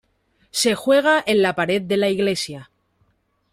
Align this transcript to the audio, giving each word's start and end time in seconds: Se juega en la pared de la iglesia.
Se 0.49 0.73
juega 0.73 1.23
en 1.27 1.43
la 1.43 1.53
pared 1.53 1.79
de 1.79 1.95
la 1.95 2.09
iglesia. 2.09 2.71